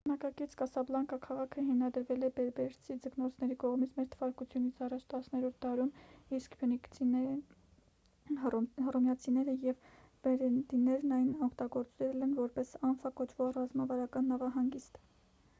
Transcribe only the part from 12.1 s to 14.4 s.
են որպես անֆա կոչվող ռազմավարական